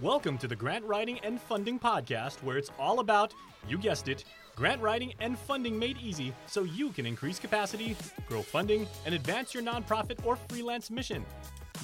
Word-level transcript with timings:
Welcome 0.00 0.38
to 0.38 0.46
the 0.46 0.54
Grant 0.54 0.84
Writing 0.84 1.18
and 1.24 1.40
Funding 1.40 1.76
Podcast, 1.76 2.40
where 2.44 2.56
it's 2.56 2.70
all 2.78 3.00
about, 3.00 3.34
you 3.68 3.76
guessed 3.76 4.06
it, 4.06 4.22
grant 4.54 4.80
writing 4.80 5.12
and 5.18 5.36
funding 5.36 5.76
made 5.76 5.98
easy 5.98 6.32
so 6.46 6.62
you 6.62 6.90
can 6.90 7.04
increase 7.04 7.40
capacity, 7.40 7.96
grow 8.28 8.40
funding, 8.40 8.86
and 9.06 9.14
advance 9.16 9.52
your 9.52 9.64
nonprofit 9.64 10.24
or 10.24 10.36
freelance 10.36 10.88
mission. 10.88 11.26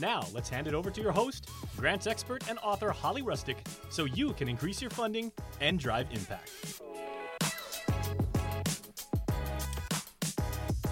Now, 0.01 0.25
let's 0.33 0.49
hand 0.49 0.69
it 0.69 0.75
over 0.75 0.93
to 0.93 1.01
your 1.01 1.11
host, 1.11 1.51
grants 1.77 2.07
expert 2.07 2.49
and 2.49 2.57
author 2.61 2.91
Holly 2.91 3.23
Rustick, 3.23 3.57
so 3.91 4.05
you 4.05 4.33
can 4.35 4.49
increase 4.49 4.81
your 4.81 4.93
funding 4.93 5.33
and 5.61 5.77
drive 5.81 6.07
impact. 6.13 6.53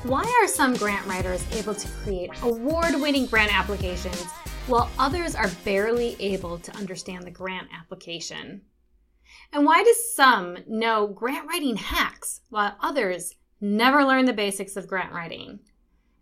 Why 0.02 0.25
are 0.43 0.48
some 0.48 0.75
grant 0.75 1.07
writers 1.07 1.46
able 1.57 1.77
to 1.77 1.89
create 2.02 2.30
award 2.43 3.00
winning 3.00 3.27
grant 3.27 3.57
applications 3.57 4.27
while 4.69 4.89
others 4.97 5.35
are 5.35 5.51
barely 5.65 6.17
able 6.21 6.57
to 6.57 6.77
understand 6.77 7.25
the 7.25 7.31
grant 7.31 7.69
application? 7.77 8.63
And 9.53 9.67
why 9.67 9.82
do 9.82 9.93
some 10.14 10.59
know 10.69 11.09
grant 11.09 11.49
writing 11.49 11.77
hacks 11.77 12.43
while 12.49 12.77
others 12.81 13.35
never 13.61 14.05
learn 14.05 14.25
the 14.25 14.33
basics 14.33 14.77
of 14.77 14.86
grant 14.86 15.13
writing? 15.13 15.59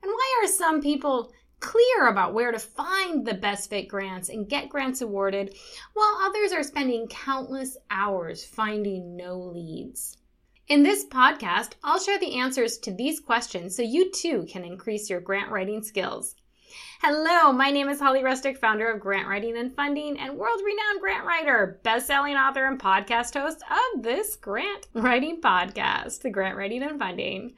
And 0.03 0.11
why 0.11 0.41
are 0.43 0.49
some 0.49 0.81
people 0.81 1.33
clear 1.61 2.09
about 2.09 2.33
where 2.33 2.51
to 2.51 2.59
find 2.59 3.27
the 3.27 3.35
best 3.35 3.69
fit 3.69 3.89
grants 3.89 4.31
and 4.31 4.49
get 4.49 4.71
grants 4.71 5.03
awarded 5.03 5.55
while 5.93 6.19
others 6.23 6.53
are 6.53 6.63
spending 6.63 7.09
countless 7.09 7.77
hours 7.91 8.43
finding 8.43 9.17
no 9.17 9.39
leads? 9.39 10.17
In 10.67 10.83
this 10.83 11.05
podcast, 11.05 11.73
I'll 11.85 11.99
share 11.99 12.19
the 12.19 12.37
answers 12.37 12.79
to 12.79 12.91
these 12.91 13.21
questions 13.21 13.77
so 13.77 13.83
you 13.83 14.11
too 14.13 14.47
can 14.49 14.65
increase 14.65 15.11
your 15.11 15.21
grant 15.21 15.51
writing 15.51 15.83
skills. 15.83 16.37
Hello, 17.03 17.53
my 17.53 17.71
name 17.71 17.89
is 17.89 17.99
Holly 17.99 18.21
Rustick, 18.21 18.59
founder 18.59 18.91
of 18.91 19.01
Grant 19.01 19.27
Writing 19.27 19.57
and 19.57 19.75
Funding 19.75 20.19
and 20.19 20.37
world 20.37 20.61
renowned 20.65 21.01
grant 21.01 21.25
writer, 21.27 21.81
best 21.83 22.07
selling 22.07 22.37
author, 22.37 22.67
and 22.67 22.79
podcast 22.79 23.35
host 23.35 23.63
of 23.71 24.03
this 24.03 24.37
grant 24.37 24.89
writing 24.93 25.41
podcast, 25.41 26.23
the 26.23 26.31
Grant 26.31 26.57
Writing 26.57 26.83
and 26.83 26.99
Funding. 26.99 27.55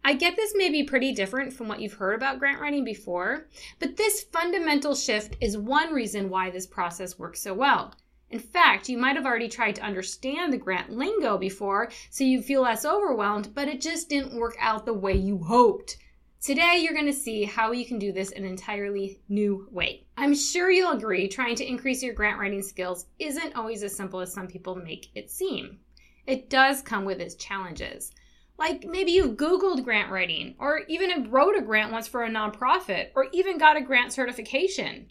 I 0.05 0.15
get 0.15 0.37
this 0.37 0.55
may 0.55 0.71
be 0.71 0.85
pretty 0.85 1.13
different 1.13 1.53
from 1.53 1.67
what 1.67 1.81
you've 1.81 1.95
heard 1.95 2.15
about 2.15 2.39
grant 2.39 2.61
writing 2.61 2.85
before, 2.85 3.49
but 3.81 3.97
this 3.97 4.23
fundamental 4.23 4.95
shift 4.95 5.35
is 5.41 5.59
one 5.59 5.93
reason 5.93 6.31
why 6.31 6.49
this 6.49 6.69
process 6.69 7.19
works 7.19 7.43
so 7.43 7.55
well. 7.55 7.97
In 8.31 8.38
fact, 8.38 8.88
you 8.88 8.97
might 8.97 9.17
have 9.17 9.27
already 9.27 9.49
tried 9.49 9.75
to 9.75 9.82
understand 9.82 10.53
the 10.53 10.59
grant 10.59 10.91
lingo 10.91 11.37
before, 11.37 11.91
so 12.11 12.23
you 12.23 12.41
feel 12.41 12.62
less 12.62 12.85
overwhelmed, 12.85 13.55
but 13.55 13.67
it 13.67 13.81
just 13.81 14.09
didn't 14.09 14.38
work 14.38 14.56
out 14.61 14.87
the 14.87 14.94
way 14.94 15.15
you 15.15 15.38
hoped. 15.38 15.97
Today, 16.41 16.79
you're 16.79 16.94
going 16.94 17.06
to 17.06 17.12
see 17.12 17.44
how 17.44 17.73
you 17.73 17.85
can 17.85 17.99
do 17.99 18.12
this 18.12 18.31
in 18.31 18.44
an 18.44 18.50
entirely 18.50 19.21
new 19.29 19.69
way. 19.73 20.06
I'm 20.17 20.35
sure 20.35 20.71
you'll 20.71 20.93
agree 20.93 21.29
trying 21.29 21.56
to 21.56 21.69
increase 21.69 22.03
your 22.03 22.15
grant 22.15 22.38
writing 22.38 22.62
skills 22.62 23.06
isn't 23.19 23.56
always 23.56 23.82
as 23.82 23.97
simple 23.97 24.21
as 24.21 24.32
some 24.32 24.47
people 24.47 24.77
make 24.77 25.11
it 25.15 25.31
seem. 25.31 25.81
It 26.27 26.49
does 26.49 26.82
come 26.82 27.05
with 27.05 27.21
its 27.21 27.35
challenges. 27.35 28.12
Like 28.56 28.85
maybe 28.85 29.11
you've 29.11 29.37
Googled 29.37 29.85
grant 29.85 30.11
writing, 30.11 30.55
or 30.59 30.82
even 30.87 31.31
wrote 31.31 31.56
a 31.56 31.62
grant 31.62 31.91
once 31.91 32.06
for 32.06 32.23
a 32.23 32.31
nonprofit, 32.31 33.09
or 33.17 33.27
even 33.32 33.59
got 33.59 33.77
a 33.77 33.82
grant 33.82 34.12
certification. 34.12 35.09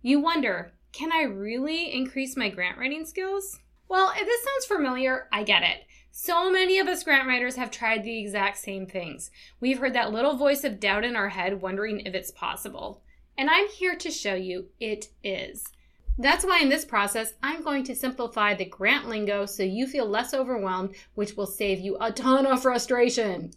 You 0.00 0.18
wonder, 0.18 0.72
can 0.94 1.10
I 1.10 1.22
really 1.22 1.92
increase 1.92 2.36
my 2.36 2.48
grant 2.48 2.78
writing 2.78 3.04
skills? 3.04 3.58
Well, 3.88 4.12
if 4.16 4.24
this 4.24 4.44
sounds 4.44 4.64
familiar, 4.64 5.26
I 5.32 5.42
get 5.42 5.64
it. 5.64 5.86
So 6.12 6.52
many 6.52 6.78
of 6.78 6.86
us 6.86 7.02
grant 7.02 7.26
writers 7.26 7.56
have 7.56 7.72
tried 7.72 8.04
the 8.04 8.20
exact 8.20 8.58
same 8.58 8.86
things. 8.86 9.32
We've 9.58 9.80
heard 9.80 9.94
that 9.94 10.12
little 10.12 10.36
voice 10.36 10.62
of 10.62 10.78
doubt 10.78 11.04
in 11.04 11.16
our 11.16 11.30
head 11.30 11.60
wondering 11.60 12.00
if 12.00 12.14
it's 12.14 12.30
possible. 12.30 13.02
And 13.36 13.50
I'm 13.50 13.66
here 13.68 13.96
to 13.96 14.10
show 14.12 14.34
you 14.34 14.66
it 14.78 15.08
is. 15.24 15.64
That's 16.16 16.44
why 16.44 16.60
in 16.60 16.68
this 16.68 16.84
process, 16.84 17.32
I'm 17.42 17.64
going 17.64 17.82
to 17.84 17.96
simplify 17.96 18.54
the 18.54 18.64
grant 18.64 19.08
lingo 19.08 19.46
so 19.46 19.64
you 19.64 19.88
feel 19.88 20.06
less 20.06 20.32
overwhelmed, 20.32 20.94
which 21.16 21.36
will 21.36 21.48
save 21.48 21.80
you 21.80 21.96
a 22.00 22.12
ton 22.12 22.46
of 22.46 22.62
frustration. 22.62 23.50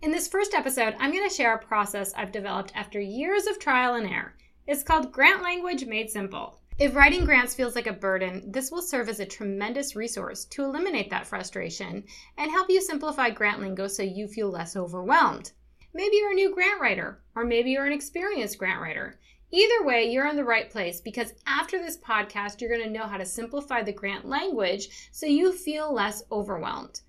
In 0.00 0.10
this 0.10 0.26
first 0.26 0.54
episode, 0.54 0.96
I'm 0.98 1.12
going 1.12 1.28
to 1.28 1.34
share 1.34 1.54
a 1.54 1.58
process 1.58 2.14
I've 2.14 2.32
developed 2.32 2.72
after 2.74 2.98
years 2.98 3.46
of 3.46 3.58
trial 3.58 3.94
and 3.94 4.06
error. 4.06 4.34
It's 4.68 4.82
called 4.82 5.12
Grant 5.12 5.44
Language 5.44 5.86
Made 5.86 6.10
Simple. 6.10 6.58
If 6.76 6.96
writing 6.96 7.24
grants 7.24 7.54
feels 7.54 7.76
like 7.76 7.86
a 7.86 7.92
burden, 7.92 8.50
this 8.50 8.72
will 8.72 8.82
serve 8.82 9.08
as 9.08 9.20
a 9.20 9.24
tremendous 9.24 9.94
resource 9.94 10.44
to 10.46 10.64
eliminate 10.64 11.08
that 11.10 11.28
frustration 11.28 12.02
and 12.36 12.50
help 12.50 12.68
you 12.68 12.82
simplify 12.82 13.30
grant 13.30 13.60
lingo 13.60 13.86
so 13.86 14.02
you 14.02 14.26
feel 14.26 14.50
less 14.50 14.74
overwhelmed. 14.74 15.52
Maybe 15.94 16.16
you're 16.16 16.32
a 16.32 16.34
new 16.34 16.52
grant 16.52 16.80
writer, 16.80 17.22
or 17.36 17.44
maybe 17.44 17.70
you're 17.70 17.86
an 17.86 17.92
experienced 17.92 18.58
grant 18.58 18.80
writer. 18.80 19.20
Either 19.52 19.84
way, 19.84 20.10
you're 20.10 20.26
in 20.26 20.34
the 20.34 20.42
right 20.42 20.68
place 20.68 21.00
because 21.00 21.32
after 21.46 21.78
this 21.78 21.96
podcast, 21.98 22.60
you're 22.60 22.76
going 22.76 22.82
to 22.82 22.90
know 22.90 23.06
how 23.06 23.18
to 23.18 23.24
simplify 23.24 23.84
the 23.84 23.92
grant 23.92 24.26
language 24.26 24.88
so 25.12 25.26
you 25.26 25.52
feel 25.52 25.94
less 25.94 26.24
overwhelmed. 26.32 27.02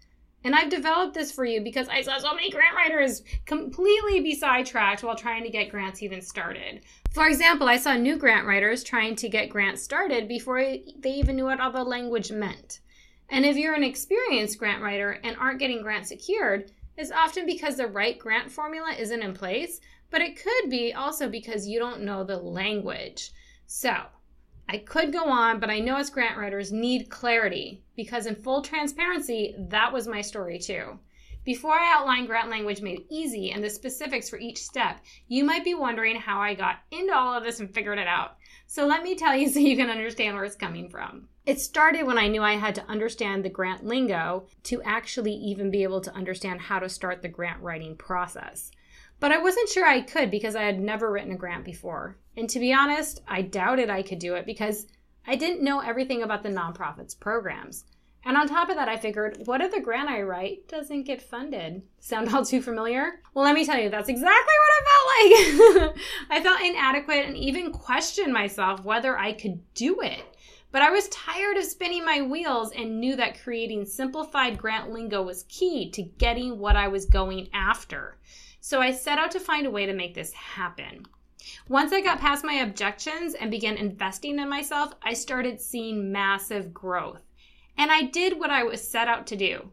And 0.43 0.55
I've 0.55 0.69
developed 0.69 1.13
this 1.13 1.31
for 1.31 1.43
you 1.43 1.61
because 1.61 1.89
I 1.89 2.01
saw 2.01 2.19
so 2.19 2.33
many 2.33 2.49
grant 2.51 2.75
writers 2.75 3.23
completely 3.45 4.21
be 4.21 4.35
sidetracked 4.35 5.03
while 5.03 5.15
trying 5.15 5.43
to 5.43 5.49
get 5.49 5.69
grants 5.69 6.03
even 6.03 6.21
started. 6.21 6.85
For 7.17 7.27
example, 7.27 7.67
I 7.67 7.77
saw 7.77 7.95
new 7.95 8.15
grant 8.15 8.45
writers 8.45 8.83
trying 8.83 9.15
to 9.15 9.27
get 9.27 9.49
grants 9.49 9.81
started 9.81 10.27
before 10.27 10.59
they 10.59 11.09
even 11.13 11.35
knew 11.35 11.45
what 11.45 11.59
all 11.59 11.71
the 11.71 11.83
language 11.83 12.31
meant. 12.31 12.81
And 13.27 13.43
if 13.43 13.57
you're 13.57 13.73
an 13.73 13.83
experienced 13.83 14.59
grant 14.59 14.83
writer 14.83 15.19
and 15.23 15.35
aren't 15.35 15.57
getting 15.57 15.81
grants 15.81 16.09
secured, 16.09 16.71
it's 16.95 17.09
often 17.09 17.47
because 17.47 17.75
the 17.75 17.87
right 17.87 18.19
grant 18.19 18.51
formula 18.51 18.93
isn't 18.95 19.23
in 19.23 19.33
place, 19.33 19.81
but 20.11 20.21
it 20.21 20.39
could 20.39 20.69
be 20.69 20.93
also 20.93 21.27
because 21.27 21.65
you 21.65 21.79
don't 21.79 22.03
know 22.03 22.23
the 22.23 22.37
language. 22.37 23.31
So, 23.65 23.95
I 24.69 24.77
could 24.77 25.11
go 25.11 25.27
on, 25.27 25.59
but 25.59 25.71
I 25.71 25.79
know 25.79 25.97
as 25.97 26.11
grant 26.11 26.37
writers 26.37 26.71
need 26.71 27.09
clarity 27.09 27.81
because, 27.95 28.27
in 28.27 28.35
full 28.35 28.61
transparency, 28.61 29.55
that 29.57 29.91
was 29.91 30.07
my 30.07 30.21
story 30.21 30.59
too. 30.59 30.99
Before 31.47 31.75
I 31.75 31.93
outline 31.93 32.25
grant 32.25 32.49
language 32.49 32.81
made 32.81 33.05
easy 33.09 33.51
and 33.51 33.63
the 33.63 33.69
specifics 33.69 34.29
for 34.29 34.37
each 34.37 34.61
step, 34.61 34.97
you 35.29 35.45
might 35.45 35.63
be 35.63 35.73
wondering 35.73 36.17
how 36.17 36.41
I 36.41 36.53
got 36.53 36.79
into 36.91 37.15
all 37.15 37.37
of 37.37 37.45
this 37.45 37.61
and 37.61 37.73
figured 37.73 37.99
it 37.99 38.05
out. 38.05 38.35
So 38.65 38.85
let 38.85 39.01
me 39.01 39.15
tell 39.15 39.33
you 39.33 39.47
so 39.53 39.59
you 39.59 39.77
can 39.77 39.89
understand 39.89 40.35
where 40.35 40.43
it's 40.43 40.57
coming 40.57 40.89
from. 40.89 41.29
It 41.45 41.61
started 41.61 42.05
when 42.05 42.17
I 42.17 42.27
knew 42.27 42.43
I 42.43 42.55
had 42.55 42.75
to 42.75 42.85
understand 42.89 43.45
the 43.45 43.49
grant 43.49 43.85
lingo 43.85 44.47
to 44.63 44.81
actually 44.81 45.35
even 45.35 45.71
be 45.71 45.83
able 45.83 46.01
to 46.01 46.13
understand 46.13 46.59
how 46.59 46.79
to 46.79 46.89
start 46.89 47.21
the 47.21 47.29
grant 47.29 47.61
writing 47.61 47.95
process. 47.95 48.69
But 49.21 49.31
I 49.31 49.37
wasn't 49.37 49.69
sure 49.69 49.87
I 49.87 50.01
could 50.01 50.29
because 50.29 50.57
I 50.57 50.63
had 50.63 50.81
never 50.81 51.09
written 51.09 51.31
a 51.31 51.37
grant 51.37 51.63
before. 51.63 52.17
And 52.35 52.49
to 52.49 52.59
be 52.59 52.73
honest, 52.73 53.21
I 53.25 53.41
doubted 53.41 53.89
I 53.89 54.01
could 54.01 54.19
do 54.19 54.35
it 54.35 54.45
because 54.45 54.85
I 55.25 55.37
didn't 55.37 55.63
know 55.63 55.79
everything 55.79 56.23
about 56.23 56.43
the 56.43 56.49
nonprofits 56.49 57.17
programs. 57.17 57.85
And 58.27 58.35
on 58.35 58.45
top 58.45 58.67
of 58.67 58.75
that, 58.75 58.89
I 58.89 58.97
figured, 58.97 59.43
what 59.45 59.61
if 59.61 59.71
the 59.71 59.79
grant 59.79 60.09
I 60.09 60.21
write 60.21 60.67
doesn't 60.67 61.03
get 61.03 61.21
funded? 61.21 61.81
Sound 62.01 62.27
all 62.27 62.43
too 62.43 62.61
familiar? 62.61 63.21
Well, 63.33 63.45
let 63.45 63.55
me 63.55 63.63
tell 63.65 63.79
you, 63.79 63.89
that's 63.89 64.09
exactly 64.09 64.53
what 64.59 64.73
I 64.75 65.71
felt 65.71 65.87
like. 65.87 65.97
I 66.31 66.43
felt 66.43 66.59
inadequate 66.59 67.25
and 67.25 67.37
even 67.37 67.71
questioned 67.71 68.33
myself 68.33 68.83
whether 68.83 69.17
I 69.17 69.31
could 69.31 69.61
do 69.73 70.01
it. 70.01 70.25
But 70.73 70.81
I 70.81 70.89
was 70.89 71.07
tired 71.07 71.55
of 71.55 71.63
spinning 71.63 72.03
my 72.03 72.21
wheels 72.21 72.73
and 72.73 72.99
knew 72.99 73.15
that 73.15 73.41
creating 73.41 73.85
simplified 73.85 74.57
grant 74.57 74.91
lingo 74.91 75.23
was 75.23 75.45
key 75.47 75.89
to 75.91 76.03
getting 76.03 76.59
what 76.59 76.75
I 76.75 76.89
was 76.89 77.05
going 77.05 77.47
after. 77.53 78.17
So 78.59 78.81
I 78.81 78.91
set 78.91 79.19
out 79.19 79.31
to 79.31 79.39
find 79.39 79.65
a 79.65 79.71
way 79.71 79.85
to 79.85 79.93
make 79.93 80.15
this 80.15 80.33
happen. 80.33 81.05
Once 81.69 81.93
I 81.93 82.01
got 82.01 82.19
past 82.19 82.43
my 82.43 82.55
objections 82.55 83.35
and 83.35 83.49
began 83.49 83.77
investing 83.77 84.37
in 84.37 84.49
myself, 84.49 84.93
I 85.01 85.13
started 85.13 85.61
seeing 85.61 86.11
massive 86.11 86.73
growth. 86.73 87.21
And 87.77 87.91
I 87.91 88.03
did 88.03 88.39
what 88.39 88.49
I 88.49 88.63
was 88.63 88.85
set 88.85 89.07
out 89.07 89.27
to 89.27 89.35
do. 89.35 89.69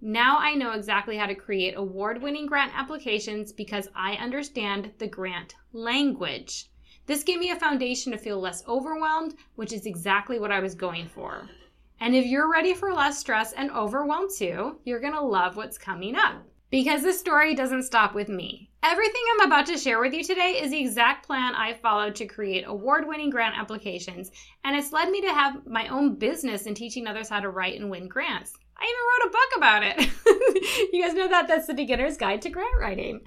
Now 0.00 0.38
I 0.38 0.54
know 0.54 0.72
exactly 0.72 1.16
how 1.16 1.26
to 1.26 1.34
create 1.34 1.74
award 1.76 2.22
winning 2.22 2.46
grant 2.46 2.72
applications 2.74 3.52
because 3.52 3.88
I 3.94 4.14
understand 4.14 4.92
the 4.98 5.08
grant 5.08 5.56
language. 5.72 6.70
This 7.06 7.22
gave 7.22 7.38
me 7.38 7.50
a 7.50 7.56
foundation 7.56 8.12
to 8.12 8.18
feel 8.18 8.40
less 8.40 8.66
overwhelmed, 8.68 9.34
which 9.56 9.72
is 9.72 9.84
exactly 9.84 10.38
what 10.38 10.52
I 10.52 10.60
was 10.60 10.74
going 10.74 11.08
for. 11.08 11.50
And 11.98 12.14
if 12.14 12.24
you're 12.24 12.50
ready 12.50 12.72
for 12.72 12.94
less 12.94 13.18
stress 13.18 13.52
and 13.52 13.70
overwhelm 13.72 14.28
too, 14.34 14.78
you're 14.84 15.00
to 15.12 15.20
love 15.20 15.56
what's 15.56 15.76
coming 15.76 16.16
up. 16.16 16.42
Because 16.70 17.02
the 17.02 17.12
story 17.12 17.56
doesn't 17.56 17.82
stop 17.82 18.14
with 18.14 18.28
me. 18.28 18.70
Everything 18.84 19.22
I'm 19.32 19.46
about 19.48 19.66
to 19.66 19.76
share 19.76 19.98
with 19.98 20.14
you 20.14 20.22
today 20.22 20.60
is 20.62 20.70
the 20.70 20.78
exact 20.78 21.26
plan 21.26 21.56
I 21.56 21.74
followed 21.74 22.14
to 22.14 22.26
create 22.26 22.62
award 22.64 23.08
winning 23.08 23.28
grant 23.28 23.58
applications, 23.58 24.30
and 24.62 24.76
it's 24.76 24.92
led 24.92 25.10
me 25.10 25.20
to 25.22 25.32
have 25.32 25.66
my 25.66 25.88
own 25.88 26.14
business 26.14 26.66
in 26.66 26.76
teaching 26.76 27.08
others 27.08 27.28
how 27.28 27.40
to 27.40 27.50
write 27.50 27.80
and 27.80 27.90
win 27.90 28.06
grants. 28.06 28.56
I 28.78 28.84
even 28.84 29.02
wrote 29.10 29.28
a 29.28 29.32
book 29.32 29.56
about 29.56 29.82
it. 29.82 30.90
you 30.92 31.02
guys 31.02 31.12
know 31.12 31.26
that 31.28 31.48
that's 31.48 31.66
the 31.66 31.74
beginner's 31.74 32.16
guide 32.16 32.40
to 32.42 32.50
grant 32.50 32.78
writing. 32.78 33.22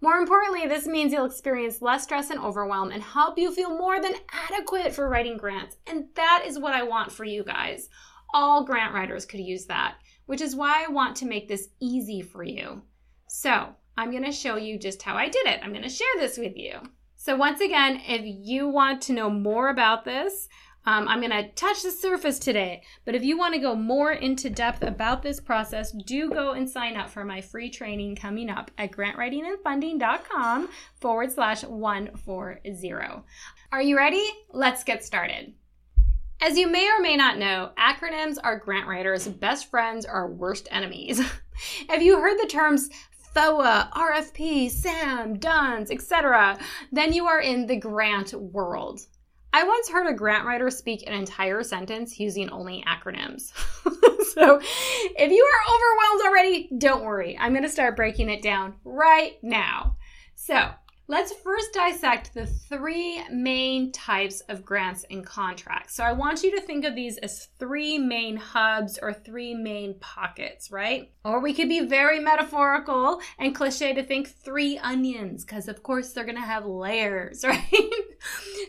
More 0.00 0.16
importantly, 0.16 0.66
this 0.66 0.88
means 0.88 1.12
you'll 1.12 1.24
experience 1.24 1.80
less 1.80 2.02
stress 2.02 2.30
and 2.30 2.40
overwhelm 2.40 2.90
and 2.90 3.02
help 3.02 3.38
you 3.38 3.54
feel 3.54 3.78
more 3.78 4.02
than 4.02 4.14
adequate 4.50 4.92
for 4.92 5.08
writing 5.08 5.36
grants. 5.36 5.76
And 5.86 6.06
that 6.16 6.42
is 6.44 6.58
what 6.58 6.74
I 6.74 6.82
want 6.82 7.12
for 7.12 7.24
you 7.24 7.44
guys. 7.44 7.88
All 8.34 8.64
grant 8.64 8.92
writers 8.92 9.24
could 9.24 9.40
use 9.40 9.66
that 9.66 9.94
which 10.28 10.42
is 10.42 10.54
why 10.54 10.84
I 10.84 10.92
want 10.92 11.16
to 11.16 11.26
make 11.26 11.48
this 11.48 11.70
easy 11.80 12.20
for 12.20 12.42
you. 12.42 12.82
So 13.28 13.68
I'm 13.96 14.10
going 14.10 14.24
to 14.24 14.32
show 14.32 14.56
you 14.56 14.78
just 14.78 15.02
how 15.02 15.14
I 15.14 15.28
did 15.28 15.46
it. 15.46 15.60
I'm 15.62 15.70
going 15.70 15.82
to 15.82 15.88
share 15.88 16.06
this 16.18 16.38
with 16.38 16.56
you. 16.56 16.80
So 17.16 17.36
once 17.36 17.60
again, 17.60 18.00
if 18.06 18.22
you 18.24 18.68
want 18.68 19.02
to 19.02 19.12
know 19.12 19.28
more 19.28 19.68
about 19.68 20.04
this, 20.04 20.48
um, 20.86 21.06
I'm 21.06 21.20
going 21.20 21.32
to 21.32 21.50
touch 21.50 21.82
the 21.82 21.90
surface 21.90 22.38
today, 22.38 22.82
but 23.04 23.14
if 23.14 23.22
you 23.22 23.36
want 23.36 23.52
to 23.52 23.60
go 23.60 23.74
more 23.74 24.12
into 24.12 24.48
depth 24.48 24.82
about 24.82 25.22
this 25.22 25.38
process, 25.38 25.92
do 25.92 26.30
go 26.30 26.52
and 26.52 26.70
sign 26.70 26.96
up 26.96 27.10
for 27.10 27.24
my 27.24 27.42
free 27.42 27.68
training 27.68 28.16
coming 28.16 28.48
up 28.48 28.70
at 28.78 28.92
grantwritingandfunding.com 28.92 30.68
forward 30.98 31.30
slash 31.30 31.62
140. 31.64 33.22
Are 33.70 33.82
you 33.82 33.96
ready? 33.98 34.26
Let's 34.50 34.82
get 34.82 35.04
started. 35.04 35.52
As 36.40 36.56
you 36.56 36.70
may 36.70 36.88
or 36.88 37.02
may 37.02 37.16
not 37.16 37.36
know, 37.36 37.72
acronyms 37.76 38.36
are 38.42 38.58
grant 38.58 38.86
writers' 38.86 39.28
best 39.28 39.68
friends 39.68 40.06
or 40.10 40.28
worst 40.28 40.68
enemies. 40.70 41.20
Have 41.90 42.00
you 42.00 42.18
heard 42.20 42.38
the 42.38 42.46
terms 42.46 42.88
FOA, 43.34 43.90
RFP, 43.92 44.70
SAM, 44.70 45.38
DUNS, 45.38 45.90
etc., 45.90 46.58
then 46.92 47.12
you 47.12 47.26
are 47.26 47.40
in 47.40 47.66
the 47.66 47.76
grant 47.76 48.32
world. 48.34 49.06
I 49.52 49.64
once 49.64 49.88
heard 49.88 50.06
a 50.06 50.14
grant 50.14 50.44
writer 50.44 50.70
speak 50.70 51.04
an 51.06 51.14
entire 51.14 51.62
sentence 51.62 52.20
using 52.20 52.50
only 52.50 52.84
acronyms. 52.86 53.52
so 54.34 54.60
if 54.60 55.32
you 55.32 55.46
are 55.46 55.74
overwhelmed 55.74 56.22
already, 56.26 56.70
don't 56.76 57.04
worry. 57.04 57.36
I'm 57.38 57.52
going 57.52 57.62
to 57.62 57.68
start 57.68 57.96
breaking 57.96 58.28
it 58.28 58.42
down 58.42 58.74
right 58.84 59.38
now. 59.42 59.96
So, 60.34 60.70
Let's 61.10 61.32
first 61.32 61.72
dissect 61.72 62.34
the 62.34 62.44
three 62.44 63.22
main 63.30 63.92
types 63.92 64.42
of 64.42 64.62
grants 64.62 65.06
and 65.10 65.24
contracts. 65.24 65.94
So 65.94 66.04
I 66.04 66.12
want 66.12 66.42
you 66.42 66.54
to 66.54 66.60
think 66.60 66.84
of 66.84 66.94
these 66.94 67.16
as 67.16 67.48
three 67.58 67.96
main 67.96 68.36
hubs 68.36 68.98
or 69.00 69.14
three 69.14 69.54
main 69.54 69.98
pockets, 70.00 70.70
right? 70.70 71.10
Or 71.24 71.40
we 71.40 71.54
could 71.54 71.70
be 71.70 71.86
very 71.86 72.20
metaphorical 72.20 73.22
and 73.38 73.54
cliche 73.54 73.94
to 73.94 74.02
think 74.02 74.28
three 74.28 74.76
onions, 74.76 75.46
because 75.46 75.66
of 75.66 75.82
course 75.82 76.12
they're 76.12 76.26
gonna 76.26 76.42
have 76.42 76.66
layers, 76.66 77.42
right? 77.46 77.90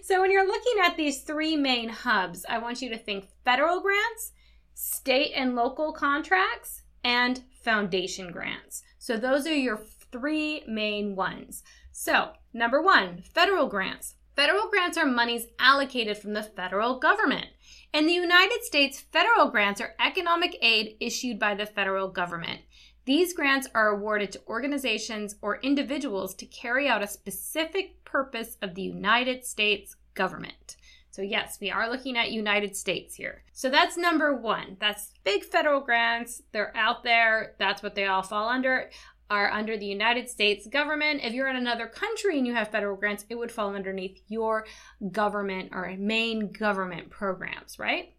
so 0.03 0.21
when 0.21 0.31
you're 0.31 0.47
looking 0.47 0.81
at 0.85 0.95
these 0.95 1.23
three 1.23 1.57
main 1.57 1.89
hubs, 1.89 2.45
I 2.47 2.59
want 2.59 2.81
you 2.81 2.87
to 2.91 2.97
think 2.97 3.27
federal 3.43 3.81
grants, 3.81 4.31
state 4.75 5.33
and 5.35 5.55
local 5.57 5.91
contracts, 5.91 6.83
and 7.03 7.43
foundation 7.63 8.31
grants. 8.31 8.81
So 8.97 9.17
those 9.17 9.45
are 9.45 9.53
your 9.53 9.81
three 10.11 10.63
main 10.67 11.15
ones. 11.15 11.63
So, 12.01 12.29
number 12.53 12.81
one, 12.81 13.23
federal 13.23 13.67
grants. 13.67 14.15
Federal 14.33 14.69
grants 14.69 14.97
are 14.97 15.05
monies 15.05 15.47
allocated 15.59 16.17
from 16.17 16.31
the 16.31 16.43
federal 16.43 16.97
government. 16.97 17.47
In 17.91 18.05
the 18.05 18.13
United 18.13 18.63
States, 18.63 19.01
federal 19.01 19.49
grants 19.49 19.81
are 19.81 19.95
economic 19.99 20.55
aid 20.61 20.95
issued 21.01 21.37
by 21.37 21.55
the 21.55 21.65
federal 21.65 22.07
government. 22.07 22.61
These 23.03 23.33
grants 23.33 23.67
are 23.75 23.89
awarded 23.89 24.31
to 24.31 24.41
organizations 24.47 25.35
or 25.41 25.59
individuals 25.59 26.33
to 26.35 26.45
carry 26.45 26.87
out 26.87 27.03
a 27.03 27.07
specific 27.07 28.05
purpose 28.05 28.55
of 28.61 28.75
the 28.75 28.81
United 28.81 29.43
States 29.43 29.97
government. 30.13 30.77
So, 31.11 31.21
yes, 31.21 31.57
we 31.59 31.69
are 31.69 31.91
looking 31.91 32.17
at 32.17 32.31
United 32.31 32.77
States 32.77 33.15
here. 33.15 33.43
So, 33.51 33.69
that's 33.69 33.97
number 33.97 34.33
one. 34.33 34.77
That's 34.79 35.11
big 35.25 35.43
federal 35.43 35.81
grants. 35.81 36.43
They're 36.53 36.71
out 36.77 37.03
there. 37.03 37.55
That's 37.59 37.83
what 37.83 37.95
they 37.95 38.05
all 38.05 38.23
fall 38.23 38.47
under 38.47 38.89
are 39.29 39.51
under 39.51 39.77
the 39.77 39.85
United 39.85 40.29
States 40.29 40.67
government. 40.67 41.21
If 41.23 41.33
you're 41.33 41.49
in 41.49 41.55
another 41.55 41.87
country 41.87 42.37
and 42.37 42.47
you 42.47 42.53
have 42.55 42.69
federal 42.69 42.95
grants, 42.95 43.25
it 43.29 43.35
would 43.35 43.51
fall 43.51 43.75
underneath 43.75 44.21
your 44.27 44.65
government 45.11 45.69
or 45.73 45.95
main 45.97 46.51
government 46.51 47.09
programs, 47.09 47.77
right? 47.77 48.13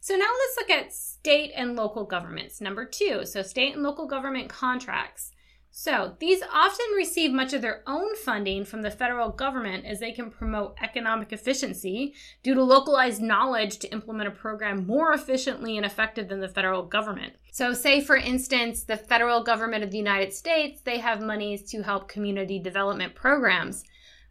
So 0.00 0.14
now 0.14 0.26
let's 0.26 0.56
look 0.56 0.70
at 0.70 0.92
state 0.92 1.52
and 1.56 1.74
local 1.74 2.04
governments. 2.04 2.60
Number 2.60 2.84
two, 2.84 3.24
so 3.26 3.42
state 3.42 3.74
and 3.74 3.82
local 3.82 4.06
government 4.06 4.48
contracts. 4.48 5.32
So, 5.76 6.14
these 6.20 6.40
often 6.52 6.86
receive 6.94 7.32
much 7.32 7.52
of 7.52 7.60
their 7.60 7.82
own 7.84 8.14
funding 8.14 8.64
from 8.64 8.82
the 8.82 8.92
federal 8.92 9.30
government 9.30 9.84
as 9.84 9.98
they 9.98 10.12
can 10.12 10.30
promote 10.30 10.76
economic 10.80 11.32
efficiency 11.32 12.14
due 12.44 12.54
to 12.54 12.62
localized 12.62 13.20
knowledge 13.20 13.78
to 13.78 13.90
implement 13.90 14.28
a 14.28 14.30
program 14.30 14.86
more 14.86 15.12
efficiently 15.12 15.76
and 15.76 15.84
effective 15.84 16.28
than 16.28 16.38
the 16.38 16.48
federal 16.48 16.84
government. 16.84 17.32
So, 17.50 17.72
say 17.72 18.00
for 18.00 18.16
instance, 18.16 18.84
the 18.84 18.96
federal 18.96 19.42
government 19.42 19.82
of 19.82 19.90
the 19.90 19.98
United 19.98 20.32
States, 20.32 20.80
they 20.80 21.00
have 21.00 21.20
monies 21.20 21.68
to 21.72 21.82
help 21.82 22.08
community 22.08 22.60
development 22.60 23.16
programs. 23.16 23.82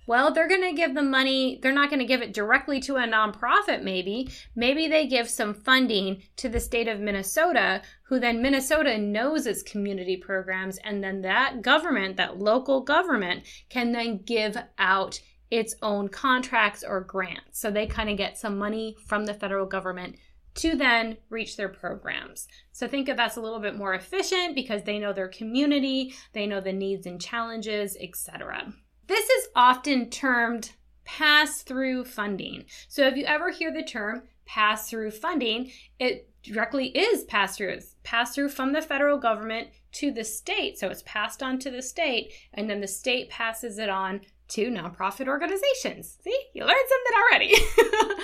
Well, 0.06 0.34
they're 0.34 0.50
going 0.50 0.62
to 0.70 0.74
give 0.74 0.96
the 0.96 1.02
money, 1.02 1.60
they're 1.62 1.72
not 1.72 1.90
going 1.90 2.00
to 2.00 2.06
give 2.06 2.22
it 2.22 2.34
directly 2.34 2.80
to 2.82 2.98
a 2.98 3.08
nonprofit, 3.08 3.84
maybe. 3.84 4.30
Maybe 4.56 4.88
they 4.88 5.08
give 5.08 5.30
some 5.30 5.54
funding 5.54 6.24
to 6.38 6.50
the 6.50 6.60
state 6.60 6.88
of 6.88 7.00
Minnesota, 7.00 7.82
who 8.04 8.20
then 8.20 8.42
Minnesota 8.42 8.98
knows 8.98 9.48
its 9.48 9.64
community 9.64 10.18
programs, 10.18 10.78
and 10.84 11.04
then 11.04 11.22
that 11.22 11.62
government, 11.62 12.18
that 12.18 12.38
local 12.38 12.82
government, 12.82 13.44
can 13.70 13.94
then 13.94 14.18
give 14.24 14.58
out 14.78 15.22
its 15.50 15.76
own 15.82 16.10
contracts 16.10 16.84
or 16.84 17.00
grants. 17.00 17.60
So 17.60 17.72
they 17.72 17.88
kind 17.88 18.10
of 18.10 18.18
get 18.18 18.38
some 18.38 18.58
money 18.58 18.98
from 19.06 19.26
the 19.26 19.34
federal 19.34 19.66
government 19.66 20.18
to 20.56 20.76
then 20.76 21.18
reach 21.30 21.58
their 21.58 21.70
programs. 21.70 22.48
So 22.72 22.88
think 22.88 23.08
of 23.08 23.18
that's 23.18 23.38
a 23.38 23.42
little 23.42 23.60
bit 23.60 23.76
more 23.76 23.94
efficient 23.94 24.56
because 24.56 24.84
they 24.84 25.00
know 25.00 25.14
their 25.14 25.28
community, 25.28 26.14
they 26.34 26.46
know 26.46 26.60
the 26.60 26.74
needs 26.74 27.06
and 27.06 27.22
challenges, 27.22 27.98
etc. 28.00 28.74
This 29.08 29.30
is 29.30 29.50
often 29.56 30.10
termed 30.10 30.72
pass 31.06 31.62
through 31.62 32.06
funding. 32.06 32.66
So 32.88 33.08
if 33.08 33.16
you 33.16 33.26
ever 33.26 33.52
hear 33.52 33.72
the 33.72 33.84
term 33.84 34.24
pass 34.46 34.90
through 34.90 35.12
funding, 35.12 35.72
it 36.00 36.30
directly 36.44 36.88
is 36.88 37.24
pass 37.24 37.58
through. 37.58 37.70
It's 37.70 37.96
pass 38.04 38.36
through 38.36 38.50
from 38.50 38.74
the 38.74 38.82
federal 38.82 39.18
government 39.18 39.70
to 39.94 40.12
the 40.12 40.24
state. 40.24 40.78
So 40.78 40.90
it's 40.90 41.04
passed 41.06 41.42
on 41.42 41.60
to 41.60 41.72
the 41.72 41.82
state, 41.82 42.34
and 42.54 42.70
then 42.70 42.82
the 42.82 42.88
state 42.88 43.30
passes 43.30 43.78
it 43.78 43.90
on 43.90 44.22
to 44.50 44.70
nonprofit 44.70 45.28
organizations. 45.28 46.18
See, 46.24 46.38
you 46.54 46.64
learned 46.64 46.78
something 46.90 47.22
already. 47.24 48.22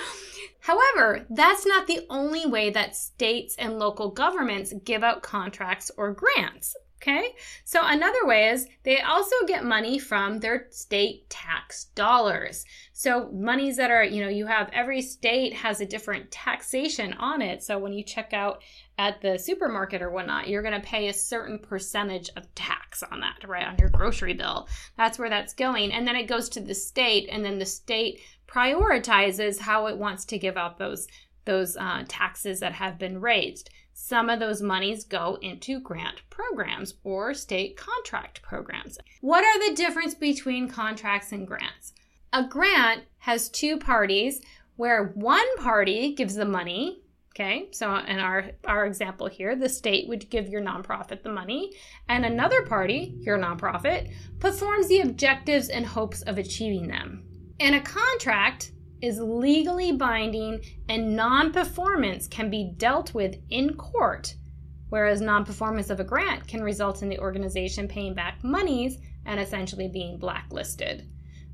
However, 0.60 1.26
that's 1.30 1.66
not 1.66 1.86
the 1.86 2.06
only 2.10 2.46
way 2.46 2.70
that 2.70 2.94
states 2.94 3.56
and 3.58 3.78
local 3.78 4.10
governments 4.10 4.74
give 4.84 5.02
out 5.02 5.22
contracts 5.22 5.90
or 5.96 6.12
grants. 6.12 6.76
Okay, 7.02 7.34
so 7.64 7.80
another 7.82 8.26
way 8.26 8.50
is 8.50 8.68
they 8.82 9.00
also 9.00 9.34
get 9.46 9.64
money 9.64 9.98
from 9.98 10.38
their 10.38 10.66
state 10.68 11.30
tax 11.30 11.84
dollars. 11.94 12.66
So, 12.92 13.30
monies 13.32 13.78
that 13.78 13.90
are, 13.90 14.04
you 14.04 14.22
know, 14.22 14.28
you 14.28 14.44
have 14.44 14.68
every 14.74 15.00
state 15.00 15.54
has 15.54 15.80
a 15.80 15.86
different 15.86 16.30
taxation 16.30 17.14
on 17.14 17.40
it. 17.40 17.62
So, 17.62 17.78
when 17.78 17.94
you 17.94 18.04
check 18.04 18.34
out 18.34 18.62
at 18.98 19.22
the 19.22 19.38
supermarket 19.38 20.02
or 20.02 20.10
whatnot, 20.10 20.48
you're 20.48 20.60
going 20.60 20.78
to 20.78 20.86
pay 20.86 21.08
a 21.08 21.14
certain 21.14 21.58
percentage 21.58 22.28
of 22.36 22.54
tax 22.54 23.02
on 23.02 23.20
that, 23.20 23.48
right? 23.48 23.66
On 23.66 23.78
your 23.78 23.88
grocery 23.88 24.34
bill. 24.34 24.68
That's 24.98 25.18
where 25.18 25.30
that's 25.30 25.54
going. 25.54 25.92
And 25.92 26.06
then 26.06 26.16
it 26.16 26.28
goes 26.28 26.50
to 26.50 26.60
the 26.60 26.74
state, 26.74 27.30
and 27.32 27.42
then 27.42 27.58
the 27.58 27.64
state 27.64 28.20
prioritizes 28.46 29.58
how 29.58 29.86
it 29.86 29.96
wants 29.96 30.26
to 30.26 30.38
give 30.38 30.58
out 30.58 30.76
those 30.76 31.06
those 31.46 31.76
uh, 31.78 32.04
taxes 32.08 32.60
that 32.60 32.74
have 32.74 32.98
been 32.98 33.22
raised. 33.22 33.70
Some 33.92 34.30
of 34.30 34.40
those 34.40 34.62
monies 34.62 35.04
go 35.04 35.38
into 35.42 35.80
grant 35.80 36.22
programs 36.30 36.94
or 37.04 37.34
state 37.34 37.76
contract 37.76 38.42
programs. 38.42 38.98
What 39.20 39.44
are 39.44 39.68
the 39.68 39.74
difference 39.74 40.14
between 40.14 40.68
contracts 40.68 41.32
and 41.32 41.46
grants? 41.46 41.92
A 42.32 42.44
grant 42.44 43.04
has 43.18 43.48
two 43.48 43.78
parties 43.78 44.40
where 44.76 45.12
one 45.14 45.56
party 45.58 46.14
gives 46.14 46.34
the 46.34 46.44
money 46.44 47.02
Okay, 47.32 47.68
so 47.70 47.94
in 47.96 48.18
our, 48.18 48.50
our 48.64 48.86
example 48.86 49.28
here, 49.28 49.54
the 49.54 49.68
state 49.68 50.08
would 50.08 50.28
give 50.30 50.48
your 50.48 50.60
nonprofit 50.60 51.22
the 51.22 51.32
money, 51.32 51.72
and 52.08 52.24
another 52.24 52.66
party, 52.66 53.14
your 53.20 53.38
nonprofit, 53.38 54.12
performs 54.40 54.88
the 54.88 55.00
objectives 55.00 55.68
in 55.68 55.84
hopes 55.84 56.22
of 56.22 56.38
achieving 56.38 56.88
them. 56.88 57.24
In 57.60 57.74
a 57.74 57.80
contract, 57.80 58.72
is 59.02 59.18
legally 59.18 59.92
binding 59.92 60.60
and 60.88 61.16
non 61.16 61.52
performance 61.52 62.26
can 62.26 62.50
be 62.50 62.72
dealt 62.76 63.14
with 63.14 63.36
in 63.50 63.74
court, 63.74 64.34
whereas 64.88 65.20
non 65.20 65.44
performance 65.44 65.90
of 65.90 66.00
a 66.00 66.04
grant 66.04 66.46
can 66.46 66.62
result 66.62 67.02
in 67.02 67.08
the 67.08 67.18
organization 67.18 67.88
paying 67.88 68.14
back 68.14 68.42
monies 68.42 68.98
and 69.26 69.40
essentially 69.40 69.88
being 69.88 70.18
blacklisted. 70.18 71.08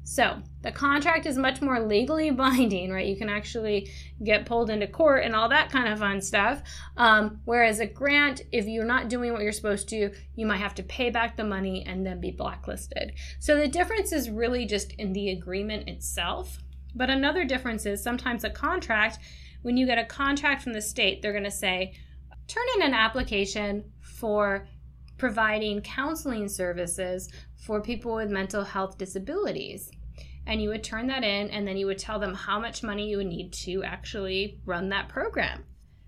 So, 0.09 0.41
the 0.63 0.71
contract 0.71 1.27
is 1.27 1.37
much 1.37 1.61
more 1.61 1.81
legally 1.81 2.31
binding, 2.45 2.93
right? 2.93 3.07
You 3.07 3.17
can 3.17 3.29
actually 3.29 3.91
get 4.23 4.47
pulled 4.47 4.71
into 4.71 4.87
court 4.87 5.25
and 5.25 5.35
all 5.35 5.49
that 5.49 5.69
kind 5.73 5.93
of 5.93 5.99
fun 5.99 6.21
stuff. 6.21 6.63
Um, 6.97 7.41
whereas 7.45 7.81
a 7.81 7.87
grant, 7.87 8.43
if 8.53 8.67
you're 8.67 8.85
not 8.85 9.09
doing 9.09 9.33
what 9.33 9.43
you're 9.43 9.51
supposed 9.51 9.89
to, 9.89 10.13
you 10.37 10.47
might 10.47 10.59
have 10.59 10.77
to 10.77 10.85
pay 10.85 11.11
back 11.11 11.37
the 11.37 11.43
money 11.43 11.85
and 11.85 12.07
then 12.07 12.21
be 12.21 12.31
blacklisted. 12.31 13.15
So, 13.41 13.57
the 13.57 13.67
difference 13.67 14.13
is 14.13 14.31
really 14.31 14.65
just 14.65 14.93
in 14.93 15.13
the 15.13 15.31
agreement 15.31 15.89
itself. 15.89 16.59
But 16.97 17.11
another 17.11 17.45
difference 17.45 17.85
is 17.87 18.03
sometimes 18.03 18.43
a 18.43 18.51
contract, 18.51 19.19
when 19.63 19.77
you 19.77 19.87
get 19.87 19.99
a 19.99 20.05
contract 20.05 20.63
from 20.63 20.73
the 20.73 20.81
state, 20.81 21.21
they're 21.21 21.33
going 21.33 21.45
to 21.45 21.51
say, 21.51 21.93
turn 22.49 22.65
in 22.77 22.83
an 22.83 22.95
application 22.95 23.85
for 24.01 24.67
providing 25.19 25.83
counseling 25.83 26.49
services 26.49 27.29
for 27.55 27.81
people 27.81 28.15
with 28.15 28.31
mental 28.31 28.65
health 28.65 28.97
disabilities. 28.97 29.91
And 30.47 30.63
you 30.63 30.69
would 30.69 30.85
turn 30.85 31.09
that 31.09 31.25
in, 31.25 31.51
and 31.51 31.67
then 31.67 31.77
you 31.77 31.87
would 31.87 31.99
tell 31.99 32.19
them 32.19 32.33
how 32.33 32.61
much 32.61 32.83
money 32.83 33.11
you 33.11 33.19
would 33.19 33.27
need 33.27 33.53
to 33.65 33.83
actually 33.83 34.61
run 34.65 34.89
that 34.91 35.09
program. 35.09 35.65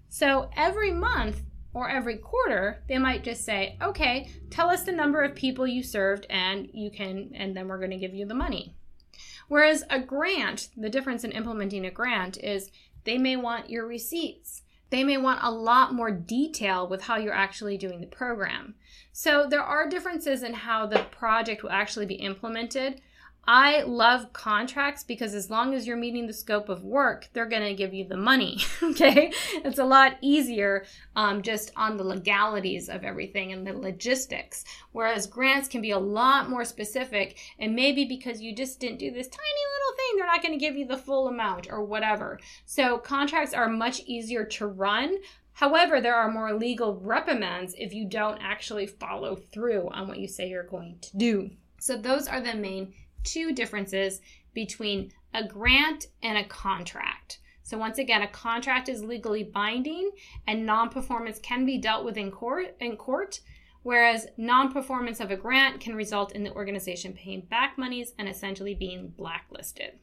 So 0.08 0.48
every 0.56 0.92
month 0.92 1.42
or 1.74 1.90
every 1.90 2.16
quarter, 2.16 2.84
they 2.88 2.98
might 2.98 3.24
just 3.24 3.44
say, 3.44 3.76
okay, 3.82 4.30
tell 4.50 4.70
us 4.70 4.84
the 4.84 4.92
number 4.92 5.22
of 5.22 5.34
people 5.34 5.66
you 5.66 5.82
served, 5.82 6.26
and 6.30 6.68
you 6.72 6.90
can, 6.90 7.32
and 7.34 7.56
then 7.56 7.68
we're 7.68 7.78
going 7.78 7.90
to 7.90 7.98
give 7.98 8.14
you 8.14 8.26
the 8.26 8.34
money. 8.34 8.74
Whereas 9.48 9.84
a 9.90 9.98
grant, 9.98 10.68
the 10.76 10.90
difference 10.90 11.24
in 11.24 11.32
implementing 11.32 11.84
a 11.84 11.90
grant 11.90 12.36
is 12.38 12.70
they 13.04 13.18
may 13.18 13.36
want 13.36 13.70
your 13.70 13.86
receipts. 13.86 14.62
They 14.90 15.04
may 15.04 15.18
want 15.18 15.40
a 15.42 15.50
lot 15.50 15.94
more 15.94 16.10
detail 16.10 16.86
with 16.86 17.02
how 17.02 17.16
you're 17.16 17.34
actually 17.34 17.76
doing 17.76 18.00
the 18.00 18.06
program. 18.06 18.74
So 19.12 19.46
there 19.48 19.62
are 19.62 19.88
differences 19.88 20.42
in 20.42 20.54
how 20.54 20.86
the 20.86 21.00
project 21.10 21.62
will 21.62 21.70
actually 21.70 22.06
be 22.06 22.14
implemented. 22.14 23.00
I 23.50 23.80
love 23.84 24.34
contracts 24.34 25.02
because 25.02 25.32
as 25.32 25.48
long 25.48 25.72
as 25.72 25.86
you're 25.86 25.96
meeting 25.96 26.26
the 26.26 26.34
scope 26.34 26.68
of 26.68 26.84
work, 26.84 27.30
they're 27.32 27.48
going 27.48 27.62
to 27.62 27.72
give 27.72 27.94
you 27.94 28.04
the 28.04 28.14
money. 28.14 28.60
okay. 28.82 29.32
It's 29.64 29.78
a 29.78 29.86
lot 29.86 30.18
easier 30.20 30.84
um, 31.16 31.40
just 31.40 31.72
on 31.74 31.96
the 31.96 32.04
legalities 32.04 32.90
of 32.90 33.04
everything 33.04 33.54
and 33.54 33.66
the 33.66 33.72
logistics. 33.72 34.66
Whereas 34.92 35.26
grants 35.26 35.66
can 35.66 35.80
be 35.80 35.92
a 35.92 35.98
lot 35.98 36.50
more 36.50 36.66
specific. 36.66 37.38
And 37.58 37.74
maybe 37.74 38.04
because 38.04 38.42
you 38.42 38.54
just 38.54 38.80
didn't 38.80 38.98
do 38.98 39.10
this 39.10 39.28
tiny 39.28 39.64
little 39.72 39.96
thing, 39.96 40.16
they're 40.18 40.26
not 40.26 40.42
going 40.42 40.52
to 40.52 40.62
give 40.62 40.76
you 40.76 40.86
the 40.86 40.98
full 40.98 41.28
amount 41.28 41.68
or 41.70 41.82
whatever. 41.82 42.38
So 42.66 42.98
contracts 42.98 43.54
are 43.54 43.70
much 43.70 44.00
easier 44.00 44.44
to 44.44 44.66
run. 44.66 45.16
However, 45.54 46.02
there 46.02 46.16
are 46.16 46.30
more 46.30 46.52
legal 46.52 46.96
reprimands 46.96 47.74
if 47.78 47.94
you 47.94 48.04
don't 48.04 48.42
actually 48.42 48.86
follow 48.86 49.36
through 49.36 49.88
on 49.88 50.06
what 50.06 50.18
you 50.18 50.28
say 50.28 50.50
you're 50.50 50.64
going 50.64 50.98
to 51.00 51.16
do. 51.16 51.50
So, 51.80 51.96
those 51.96 52.26
are 52.26 52.40
the 52.40 52.54
main 52.54 52.92
two 53.24 53.52
differences 53.52 54.20
between 54.54 55.12
a 55.34 55.46
grant 55.46 56.06
and 56.22 56.38
a 56.38 56.44
contract. 56.44 57.38
So, 57.62 57.76
once 57.76 57.98
again, 57.98 58.22
a 58.22 58.28
contract 58.28 58.88
is 58.88 59.04
legally 59.04 59.44
binding 59.44 60.10
and 60.46 60.64
non 60.64 60.88
performance 60.88 61.38
can 61.38 61.66
be 61.66 61.78
dealt 61.78 62.04
with 62.04 62.16
in 62.16 62.30
court, 62.30 62.74
in 62.80 62.96
court, 62.96 63.40
whereas 63.82 64.26
non 64.36 64.72
performance 64.72 65.20
of 65.20 65.30
a 65.30 65.36
grant 65.36 65.80
can 65.80 65.94
result 65.94 66.32
in 66.32 66.44
the 66.44 66.52
organization 66.52 67.12
paying 67.12 67.42
back 67.42 67.76
monies 67.76 68.14
and 68.18 68.28
essentially 68.28 68.74
being 68.74 69.08
blacklisted. 69.08 69.98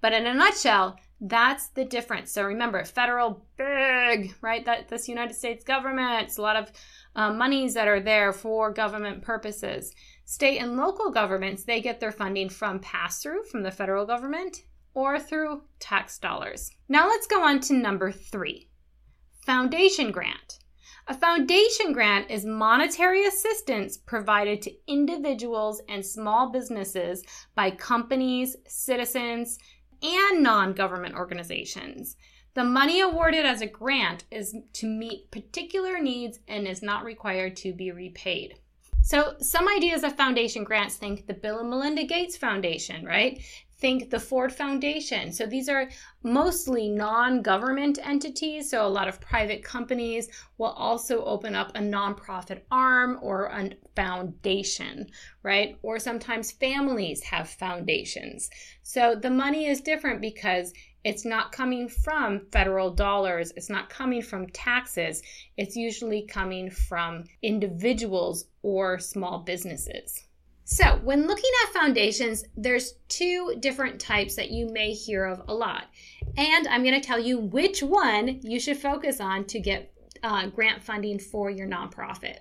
But 0.00 0.12
in 0.12 0.26
a 0.26 0.34
nutshell, 0.34 0.98
that's 1.20 1.68
the 1.68 1.84
difference. 1.84 2.30
So 2.30 2.44
remember, 2.44 2.84
federal 2.84 3.44
big, 3.56 4.34
right? 4.40 4.64
That 4.64 4.88
this 4.88 5.08
United 5.08 5.34
States 5.34 5.64
government, 5.64 6.22
it's 6.22 6.38
a 6.38 6.42
lot 6.42 6.56
of 6.56 6.70
uh, 7.16 7.32
monies 7.32 7.74
that 7.74 7.88
are 7.88 8.00
there 8.00 8.32
for 8.32 8.72
government 8.72 9.22
purposes. 9.22 9.94
State 10.30 10.58
and 10.58 10.76
local 10.76 11.10
governments, 11.10 11.62
they 11.62 11.80
get 11.80 12.00
their 12.00 12.12
funding 12.12 12.50
from 12.50 12.80
pass 12.80 13.22
through 13.22 13.44
from 13.44 13.62
the 13.62 13.70
federal 13.70 14.04
government 14.04 14.62
or 14.92 15.18
through 15.18 15.62
tax 15.80 16.18
dollars. 16.18 16.70
Now 16.86 17.08
let's 17.08 17.26
go 17.26 17.42
on 17.42 17.60
to 17.60 17.72
number 17.72 18.12
three 18.12 18.68
Foundation 19.46 20.12
Grant. 20.12 20.58
A 21.06 21.14
foundation 21.14 21.94
grant 21.94 22.30
is 22.30 22.44
monetary 22.44 23.24
assistance 23.24 23.96
provided 23.96 24.60
to 24.60 24.76
individuals 24.86 25.80
and 25.88 26.04
small 26.04 26.50
businesses 26.50 27.24
by 27.54 27.70
companies, 27.70 28.54
citizens, 28.66 29.58
and 30.02 30.42
non 30.42 30.74
government 30.74 31.14
organizations. 31.14 32.18
The 32.52 32.64
money 32.64 33.00
awarded 33.00 33.46
as 33.46 33.62
a 33.62 33.66
grant 33.66 34.24
is 34.30 34.54
to 34.74 34.86
meet 34.86 35.30
particular 35.30 35.98
needs 35.98 36.40
and 36.46 36.68
is 36.68 36.82
not 36.82 37.06
required 37.06 37.56
to 37.56 37.72
be 37.72 37.90
repaid. 37.90 38.58
So, 39.08 39.36
some 39.40 39.66
ideas 39.70 40.04
of 40.04 40.16
foundation 40.16 40.64
grants 40.64 40.96
think 40.96 41.26
the 41.26 41.32
Bill 41.32 41.60
and 41.60 41.70
Melinda 41.70 42.04
Gates 42.04 42.36
Foundation, 42.36 43.06
right? 43.06 43.42
Think 43.78 44.10
the 44.10 44.20
Ford 44.20 44.52
Foundation. 44.52 45.32
So 45.32 45.46
these 45.46 45.70
are 45.70 45.88
mostly 46.22 46.90
non 46.90 47.40
government 47.40 47.98
entities. 48.04 48.68
So 48.70 48.86
a 48.86 48.96
lot 48.98 49.08
of 49.08 49.18
private 49.18 49.64
companies 49.64 50.28
will 50.58 50.72
also 50.72 51.24
open 51.24 51.54
up 51.54 51.70
a 51.70 51.78
nonprofit 51.78 52.60
arm 52.70 53.18
or 53.22 53.46
a 53.46 53.70
foundation, 53.96 55.06
right? 55.42 55.78
Or 55.80 55.98
sometimes 55.98 56.52
families 56.52 57.22
have 57.22 57.48
foundations. 57.48 58.50
So 58.82 59.14
the 59.14 59.30
money 59.30 59.64
is 59.68 59.80
different 59.80 60.20
because 60.20 60.74
it's 61.04 61.24
not 61.24 61.52
coming 61.52 61.88
from 61.88 62.46
federal 62.52 62.90
dollars, 62.90 63.52
it's 63.56 63.70
not 63.70 63.88
coming 63.88 64.22
from 64.22 64.48
taxes, 64.48 65.22
it's 65.56 65.76
usually 65.76 66.22
coming 66.22 66.70
from 66.70 67.24
individuals 67.42 68.46
or 68.62 68.98
small 68.98 69.38
businesses. 69.40 70.24
So, 70.70 71.00
when 71.02 71.26
looking 71.26 71.50
at 71.64 71.72
foundations, 71.72 72.44
there's 72.54 72.92
two 73.08 73.54
different 73.58 73.98
types 73.98 74.36
that 74.36 74.50
you 74.50 74.68
may 74.70 74.92
hear 74.92 75.24
of 75.24 75.42
a 75.48 75.54
lot. 75.54 75.84
And 76.36 76.68
I'm 76.68 76.82
going 76.82 77.00
to 77.00 77.06
tell 77.06 77.18
you 77.18 77.38
which 77.38 77.82
one 77.82 78.40
you 78.42 78.60
should 78.60 78.76
focus 78.76 79.18
on 79.18 79.46
to 79.46 79.60
get 79.60 79.90
uh, 80.22 80.48
grant 80.48 80.82
funding 80.82 81.18
for 81.18 81.48
your 81.48 81.66
nonprofit. 81.66 82.40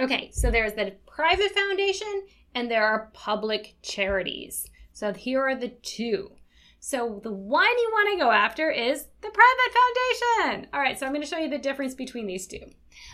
Okay, 0.00 0.30
so 0.32 0.50
there's 0.50 0.72
the 0.72 0.96
private 1.06 1.52
foundation 1.52 2.24
and 2.56 2.68
there 2.68 2.84
are 2.84 3.10
public 3.12 3.76
charities. 3.82 4.66
So, 4.92 5.12
here 5.12 5.40
are 5.40 5.54
the 5.54 5.68
two. 5.68 6.32
So 6.82 7.20
the 7.22 7.32
one 7.32 7.68
you 7.68 7.90
want 7.92 8.10
to 8.10 8.24
go 8.24 8.30
after 8.30 8.70
is 8.70 9.06
the 9.20 9.30
private 9.30 10.48
foundation. 10.48 10.70
All 10.72 10.80
right, 10.80 10.98
so 10.98 11.04
I'm 11.04 11.12
going 11.12 11.22
to 11.22 11.28
show 11.28 11.38
you 11.38 11.50
the 11.50 11.58
difference 11.58 11.94
between 11.94 12.26
these 12.26 12.46
two. 12.46 12.62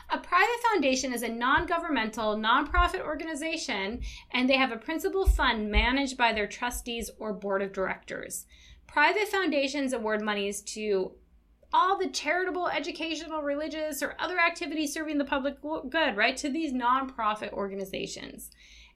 A 0.08 0.18
private 0.18 0.60
foundation 0.70 1.12
is 1.12 1.22
a 1.22 1.28
non 1.28 1.66
governmental, 1.66 2.36
nonprofit 2.36 3.00
organization, 3.00 4.02
and 4.32 4.48
they 4.48 4.56
have 4.56 4.70
a 4.70 4.76
principal 4.76 5.26
fund 5.26 5.68
managed 5.68 6.16
by 6.16 6.32
their 6.32 6.46
trustees 6.46 7.10
or 7.18 7.32
board 7.32 7.60
of 7.60 7.72
directors. 7.72 8.46
Private 8.86 9.26
foundations 9.26 9.92
award 9.92 10.22
monies 10.22 10.62
to 10.62 11.12
all 11.72 11.98
the 11.98 12.08
charitable, 12.08 12.68
educational, 12.68 13.42
religious, 13.42 14.00
or 14.00 14.14
other 14.20 14.38
activities 14.38 14.94
serving 14.94 15.18
the 15.18 15.24
public 15.24 15.56
good, 15.60 16.16
right? 16.16 16.36
To 16.36 16.48
these 16.48 16.72
nonprofit 16.72 17.52
organizations. 17.52 18.50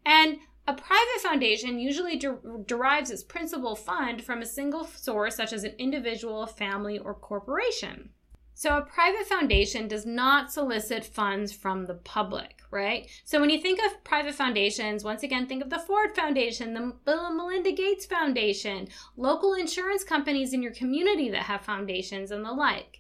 And 0.07 0.39
a 0.67 0.75
private 0.75 1.21
foundation 1.23 1.79
usually 1.79 2.17
de- 2.17 2.39
derives 2.67 3.11
its 3.11 3.25
principal 3.25 3.75
fund 3.75 4.23
from 4.23 4.43
a 4.43 4.47
single 4.47 4.85
source, 4.85 5.37
such 5.37 5.53
as 5.53 5.65
an 5.65 5.75
individual, 5.79 6.47
family, 6.47 6.99
or 6.99 7.15
corporation. 7.15 8.11
So, 8.55 8.77
a 8.77 8.83
private 8.83 9.27
foundation 9.27 9.89
does 9.89 10.05
not 10.05 10.53
solicit 10.53 11.05
funds 11.05 11.51
from 11.51 11.87
the 11.87 11.95
public, 11.95 12.61
right? 12.71 13.09
So, 13.25 13.41
when 13.41 13.49
you 13.49 13.59
think 13.59 13.81
of 13.83 14.05
private 14.05 14.35
foundations, 14.35 15.03
once 15.03 15.23
again, 15.23 15.47
think 15.47 15.63
of 15.63 15.71
the 15.71 15.79
Ford 15.79 16.15
Foundation, 16.15 16.75
the 16.75 16.93
Bill 17.07 17.25
and 17.25 17.39
Melinda 17.39 17.73
Gates 17.73 18.05
Foundation, 18.05 18.89
local 19.17 19.55
insurance 19.55 20.05
companies 20.05 20.53
in 20.53 20.63
your 20.63 20.75
community 20.75 21.31
that 21.31 21.45
have 21.45 21.63
foundations, 21.63 22.31
and 22.31 22.45
the 22.45 22.53
like. 22.53 23.00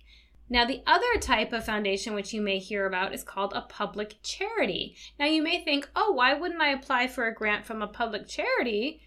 Now, 0.52 0.64
the 0.64 0.82
other 0.84 1.20
type 1.20 1.52
of 1.52 1.64
foundation 1.64 2.12
which 2.12 2.34
you 2.34 2.40
may 2.40 2.58
hear 2.58 2.84
about 2.84 3.14
is 3.14 3.22
called 3.22 3.52
a 3.54 3.60
public 3.62 4.16
charity. 4.24 4.96
Now, 5.16 5.26
you 5.26 5.44
may 5.44 5.62
think, 5.62 5.88
oh, 5.94 6.10
why 6.10 6.34
wouldn't 6.34 6.60
I 6.60 6.70
apply 6.70 7.06
for 7.06 7.28
a 7.28 7.34
grant 7.34 7.64
from 7.64 7.80
a 7.80 7.86
public 7.86 8.26
charity? 8.26 9.00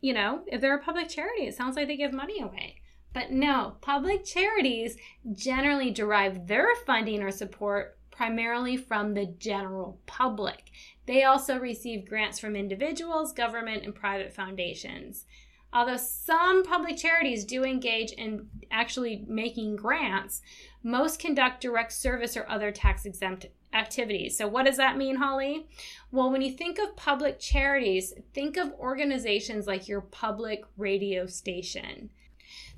You 0.00 0.14
know, 0.14 0.40
if 0.46 0.62
they're 0.62 0.78
a 0.78 0.82
public 0.82 1.10
charity, 1.10 1.42
it 1.42 1.54
sounds 1.54 1.76
like 1.76 1.88
they 1.88 1.96
give 1.98 2.14
money 2.14 2.40
away. 2.40 2.76
But 3.12 3.30
no, 3.30 3.76
public 3.82 4.24
charities 4.24 4.96
generally 5.34 5.90
derive 5.90 6.46
their 6.46 6.74
funding 6.86 7.22
or 7.22 7.32
support 7.32 7.98
primarily 8.10 8.76
from 8.76 9.12
the 9.12 9.26
general 9.26 10.00
public. 10.06 10.70
They 11.06 11.24
also 11.24 11.58
receive 11.58 12.08
grants 12.08 12.38
from 12.38 12.56
individuals, 12.56 13.32
government, 13.32 13.84
and 13.84 13.94
private 13.94 14.32
foundations. 14.32 15.26
Although 15.72 15.98
some 15.98 16.64
public 16.64 16.96
charities 16.96 17.44
do 17.44 17.62
engage 17.64 18.12
in 18.12 18.48
actually 18.70 19.24
making 19.28 19.76
grants, 19.76 20.40
most 20.82 21.20
conduct 21.20 21.60
direct 21.60 21.92
service 21.92 22.36
or 22.36 22.48
other 22.48 22.70
tax 22.72 23.04
exempt 23.04 23.46
activities. 23.74 24.36
So, 24.36 24.48
what 24.48 24.64
does 24.64 24.78
that 24.78 24.96
mean, 24.96 25.16
Holly? 25.16 25.66
Well, 26.10 26.30
when 26.30 26.40
you 26.40 26.52
think 26.52 26.78
of 26.78 26.96
public 26.96 27.38
charities, 27.38 28.14
think 28.32 28.56
of 28.56 28.72
organizations 28.74 29.66
like 29.66 29.88
your 29.88 30.00
public 30.00 30.64
radio 30.76 31.26
station. 31.26 32.10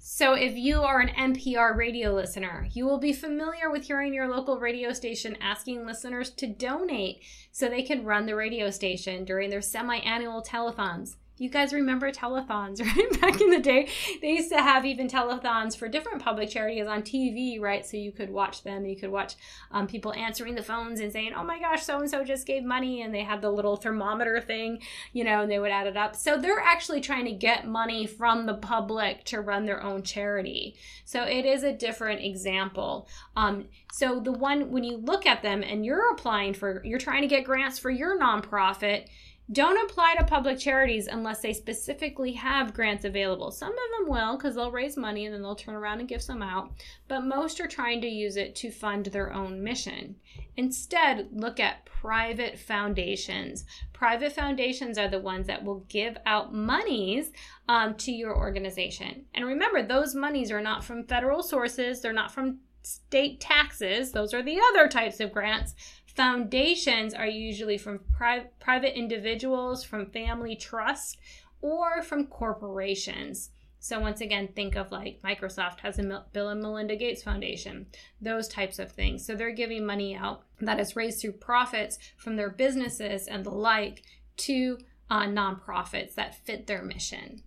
So, 0.01 0.33
if 0.35 0.57
you 0.57 0.83
are 0.83 0.99
an 0.99 1.35
NPR 1.35 1.77
radio 1.77 2.13
listener, 2.13 2.67
you 2.73 2.87
will 2.87 2.99
be 2.99 3.13
familiar 3.13 3.71
with 3.71 3.85
hearing 3.85 4.13
your 4.13 4.29
local 4.29 4.59
radio 4.59 4.93
station 4.93 5.37
asking 5.41 5.87
listeners 5.87 6.31
to 6.31 6.49
donate 6.49 7.23
so 7.53 7.69
they 7.69 7.83
can 7.83 8.05
run 8.05 8.27
the 8.27 8.35
radio 8.35 8.71
station 8.71 9.25
during 9.25 9.51
their 9.51 9.63
semi 9.63 9.99
annual 9.99 10.43
telethons 10.43 11.17
you 11.41 11.49
guys 11.49 11.73
remember 11.73 12.13
telethons, 12.13 12.85
right? 12.97 13.21
Back 13.21 13.41
in 13.41 13.49
the 13.49 13.59
day, 13.59 13.89
they 14.21 14.33
used 14.33 14.51
to 14.51 14.61
have 14.61 14.85
even 14.85 15.09
telethons 15.09 15.75
for 15.75 15.89
different 15.89 16.23
public 16.23 16.51
charities 16.51 16.87
on 16.87 17.01
TV, 17.01 17.59
right? 17.59 17.85
So 17.85 17.97
you 17.97 18.13
could 18.13 18.29
watch 18.29 18.63
them. 18.63 18.85
You 18.85 18.95
could 18.95 19.11
watch 19.11 19.37
um, 19.71 19.87
people 19.87 20.13
answering 20.13 20.55
the 20.55 20.63
phones 20.63 21.01
and 21.01 21.11
saying, 21.11 21.33
oh 21.35 21.43
my 21.43 21.59
gosh, 21.59 21.83
so 21.83 21.99
and 21.99 22.11
so 22.11 22.23
just 22.23 22.47
gave 22.47 22.63
money. 22.63 23.01
And 23.01 23.15
they 23.15 23.23
had 23.23 23.41
the 23.41 23.51
little 23.51 23.77
thermometer 23.77 24.39
thing, 24.43 24.83
you 25.15 25.25
know, 25.25 25.41
and 25.41 25.51
they 25.51 25.59
would 25.59 25.71
add 25.71 25.87
it 25.87 25.97
up. 25.97 26.15
So 26.15 26.37
they're 26.37 26.61
actually 26.61 27.01
trying 27.01 27.25
to 27.25 27.33
get 27.33 27.67
money 27.67 28.07
from 28.07 28.45
the 28.45 28.55
public 28.55 29.25
to 29.25 29.41
run 29.41 29.65
their 29.65 29.83
own 29.83 30.03
charity. 30.03 30.77
So 31.07 31.23
it 31.23 31.47
is 31.47 31.63
a 31.63 31.73
different 31.73 32.23
example. 32.23 33.09
Um, 33.35 33.65
so 33.91 34.21
the 34.21 34.33
one, 34.33 34.71
when 34.71 34.85
you 34.85 34.99
look 34.99 35.25
at 35.25 35.43
them 35.43 35.63
and 35.63 35.87
you're 35.87 36.13
applying 36.13 36.53
for, 36.53 36.83
you're 36.85 36.99
trying 36.99 37.23
to 37.23 37.29
get 37.29 37.45
grants 37.45 37.79
for 37.79 37.91
your 37.91 38.21
nonprofit 38.21 39.07
don't 39.53 39.91
apply 39.91 40.15
to 40.17 40.25
public 40.25 40.59
charities 40.59 41.09
unless 41.09 41.41
they 41.41 41.53
specifically 41.53 42.33
have 42.33 42.73
grants 42.73 43.05
available. 43.05 43.51
Some 43.51 43.73
of 43.73 43.79
them 43.99 44.09
will 44.09 44.37
because 44.37 44.55
they'll 44.55 44.71
raise 44.71 44.97
money 44.97 45.27
and 45.27 45.35
then 45.35 45.43
they'll 45.43 45.57
turn 45.57 45.75
around 45.75 45.99
and 45.99 46.09
give 46.09 46.23
some 46.23 46.43
out, 46.43 46.73
but 47.09 47.25
most 47.25 47.61
are 47.61 47.67
trying 47.67 48.01
to 48.03 48.07
use 48.07 48.37
it 48.37 48.55
to 48.57 48.71
fund 48.71 49.07
their 49.07 49.33
own 49.33 49.63
mission. 49.63 50.15
Instead, 50.57 51.29
look 51.33 51.59
at 51.59 51.85
private 51.85 52.59
foundations. 52.59 53.65
Private 53.93 54.33
foundations 54.33 54.99
are 54.99 55.09
the 55.09 55.19
ones 55.19 55.47
that 55.49 55.65
will 55.65 55.85
give 55.89 56.17
out 56.27 56.55
monies 56.55 57.33
um, 57.69 57.95
to 57.97 58.13
your 58.13 58.37
organization. 58.37 59.25
And 59.35 59.47
remember, 59.47 59.83
those 59.83 60.15
monies 60.15 60.53
are 60.53 60.61
not 60.61 60.85
from 60.85 61.05
federal 61.05 61.43
sources, 61.43 62.01
they're 62.01 62.13
not 62.13 62.33
from 62.33 62.59
state 62.83 63.41
taxes, 63.41 64.13
those 64.13 64.33
are 64.33 64.43
the 64.43 64.59
other 64.71 64.89
types 64.89 65.21
of 65.21 65.33
grants 65.33 65.75
Foundations 66.15 67.15
are 67.15 67.27
usually 67.27 67.79
from 67.79 68.01
pri- 68.17 68.47
private 68.59 68.99
individuals, 68.99 69.85
from 69.85 70.11
family 70.11 70.57
trust, 70.57 71.19
or 71.63 72.03
from 72.03 72.27
corporations. 72.27 73.51
So 73.79 73.99
once 74.01 74.21
again, 74.21 74.49
think 74.49 74.77
of 74.77 74.91
like 74.91 75.23
Microsoft 75.23 75.81
has 75.81 75.99
a 75.99 76.27
Bill 76.33 76.49
and 76.49 76.61
Melinda 76.61 76.97
Gates 76.97 77.23
Foundation, 77.23 77.87
those 78.21 78.49
types 78.49 78.79
of 78.79 78.93
things. 78.93 79.25
So 79.25 79.35
they're 79.35 79.53
giving 79.53 79.87
money 79.87 80.15
out 80.15 80.43
that 80.61 80.81
is 80.81 80.97
raised 80.97 81.21
through 81.21 81.33
profits 81.33 81.99
from 82.19 82.37
their 82.37 82.51
businesses 82.51 83.27
and 83.27 83.45
the 83.45 83.51
like 83.51 84.03
to 84.39 84.79
uh, 85.11 85.27
nonprofits 85.27 86.15
that 86.15 86.45
fit 86.45 86.67
their 86.67 86.83
mission. 86.83 87.43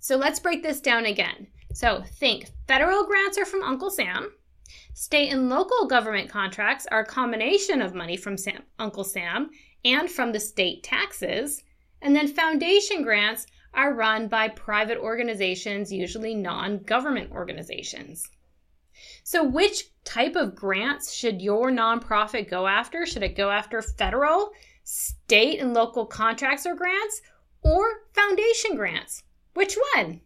So 0.00 0.16
let's 0.16 0.40
break 0.40 0.62
this 0.62 0.80
down 0.80 1.06
again. 1.06 1.46
So 1.72 2.02
think 2.02 2.50
federal 2.68 3.06
grants 3.06 3.38
are 3.38 3.46
from 3.46 3.62
Uncle 3.62 3.90
Sam. 3.90 4.32
State 4.94 5.30
and 5.30 5.48
local 5.48 5.86
government 5.86 6.30
contracts 6.30 6.86
are 6.90 7.00
a 7.00 7.06
combination 7.06 7.82
of 7.82 7.94
money 7.94 8.16
from 8.16 8.36
Sam, 8.36 8.62
Uncle 8.78 9.04
Sam 9.04 9.50
and 9.84 10.10
from 10.10 10.32
the 10.32 10.40
state 10.40 10.82
taxes. 10.82 11.62
And 12.00 12.14
then 12.14 12.28
foundation 12.28 13.02
grants 13.02 13.46
are 13.74 13.94
run 13.94 14.28
by 14.28 14.48
private 14.48 14.98
organizations, 14.98 15.92
usually 15.92 16.34
non 16.34 16.78
government 16.78 17.32
organizations. 17.32 18.30
So, 19.24 19.42
which 19.42 19.90
type 20.04 20.36
of 20.36 20.54
grants 20.54 21.12
should 21.12 21.42
your 21.42 21.70
nonprofit 21.70 22.48
go 22.48 22.66
after? 22.66 23.04
Should 23.06 23.22
it 23.22 23.36
go 23.36 23.50
after 23.50 23.82
federal, 23.82 24.50
state, 24.84 25.60
and 25.60 25.74
local 25.74 26.06
contracts 26.06 26.66
or 26.66 26.74
grants, 26.74 27.20
or 27.62 28.04
foundation 28.12 28.76
grants? 28.76 29.24
Which 29.54 29.76
one? 29.94 30.20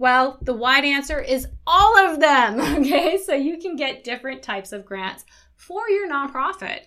Well, 0.00 0.38
the 0.40 0.54
wide 0.54 0.86
answer 0.86 1.20
is 1.20 1.46
all 1.66 1.98
of 1.98 2.20
them. 2.20 2.58
Okay, 2.80 3.18
so 3.18 3.34
you 3.34 3.58
can 3.58 3.76
get 3.76 4.02
different 4.02 4.42
types 4.42 4.72
of 4.72 4.86
grants 4.86 5.26
for 5.56 5.90
your 5.90 6.10
nonprofit. 6.10 6.86